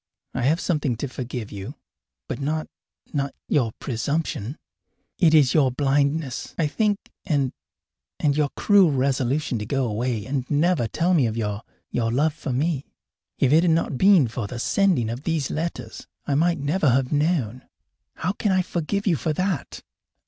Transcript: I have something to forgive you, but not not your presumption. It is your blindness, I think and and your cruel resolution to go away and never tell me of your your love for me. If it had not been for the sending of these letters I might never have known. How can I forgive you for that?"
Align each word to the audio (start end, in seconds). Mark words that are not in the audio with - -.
I 0.33 0.41
have 0.41 0.59
something 0.59 0.95
to 0.95 1.07
forgive 1.07 1.51
you, 1.51 1.75
but 2.27 2.39
not 2.39 2.65
not 3.13 3.35
your 3.47 3.71
presumption. 3.77 4.57
It 5.19 5.35
is 5.35 5.53
your 5.53 5.69
blindness, 5.69 6.55
I 6.57 6.65
think 6.65 6.97
and 7.23 7.51
and 8.19 8.35
your 8.35 8.49
cruel 8.55 8.91
resolution 8.91 9.59
to 9.59 9.65
go 9.67 9.85
away 9.85 10.25
and 10.25 10.49
never 10.49 10.87
tell 10.87 11.13
me 11.13 11.27
of 11.27 11.37
your 11.37 11.61
your 11.91 12.11
love 12.11 12.33
for 12.33 12.51
me. 12.51 12.87
If 13.37 13.53
it 13.53 13.61
had 13.63 13.69
not 13.73 13.99
been 13.99 14.27
for 14.27 14.47
the 14.47 14.57
sending 14.57 15.07
of 15.07 15.21
these 15.21 15.51
letters 15.51 16.07
I 16.25 16.33
might 16.33 16.57
never 16.57 16.89
have 16.89 17.11
known. 17.11 17.67
How 18.15 18.31
can 18.31 18.51
I 18.51 18.63
forgive 18.63 19.05
you 19.05 19.15
for 19.15 19.33
that?" 19.33 19.83